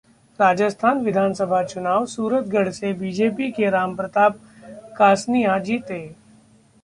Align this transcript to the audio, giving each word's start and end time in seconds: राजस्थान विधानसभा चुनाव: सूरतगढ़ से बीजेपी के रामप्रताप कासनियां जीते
राजस्थान 0.39 1.01
विधानसभा 1.01 1.61
चुनाव: 1.63 2.05
सूरतगढ़ 2.05 2.69
से 2.71 2.93
बीजेपी 2.93 3.51
के 3.51 3.69
रामप्रताप 3.69 4.39
कासनियां 4.97 5.61
जीते 5.63 5.99